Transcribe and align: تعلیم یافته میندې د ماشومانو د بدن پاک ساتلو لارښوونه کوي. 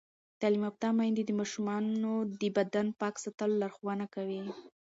تعلیم 0.39 0.63
یافته 0.67 0.87
میندې 0.97 1.23
د 1.25 1.31
ماشومانو 1.39 2.13
د 2.41 2.43
بدن 2.57 2.87
پاک 2.99 3.15
ساتلو 3.25 3.59
لارښوونه 3.61 4.05
کوي. 4.15 4.41